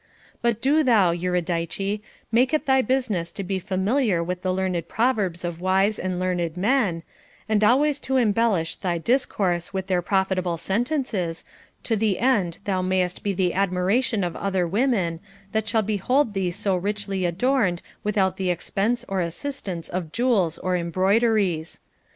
But 0.41 0.63
do 0.63 0.81
thou, 0.81 1.11
Eurydice, 1.11 1.99
make 2.31 2.55
it 2.55 2.65
thy 2.65 2.81
business 2.81 3.31
to 3.33 3.43
be 3.43 3.59
familiar 3.59 4.23
with 4.23 4.41
the 4.41 4.51
learned 4.51 4.87
proverbs 4.87 5.43
of 5.45 5.61
wise 5.61 5.99
and 5.99 6.19
learned 6.19 6.57
men, 6.57 7.03
and 7.47 7.63
always 7.63 7.99
to 7.99 8.17
embellish 8.17 8.77
thy 8.77 8.97
dis 8.97 9.27
course 9.27 9.75
with 9.75 9.85
their 9.85 10.01
profitable 10.01 10.57
sentences, 10.57 11.43
to 11.83 11.95
the 11.95 12.17
end 12.17 12.57
thou 12.63 12.81
mayst 12.81 13.21
be 13.21 13.31
the 13.33 13.53
admiration 13.53 14.23
of 14.23 14.35
other 14.37 14.67
women, 14.67 15.19
that 15.51 15.67
shall 15.67 15.83
behold 15.83 16.33
thee 16.33 16.49
so 16.49 16.75
richly 16.75 17.23
adorned 17.23 17.83
without 18.03 18.37
the 18.37 18.49
expense 18.49 19.05
or 19.07 19.21
assistance 19.21 19.87
of 19.87 20.11
jewels 20.11 20.57
or 20.57 20.75
embroideries. 20.75 21.79